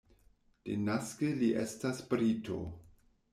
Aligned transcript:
Denaske 0.69 1.29
li 1.43 1.51
estas 1.65 2.01
brito. 2.15 2.59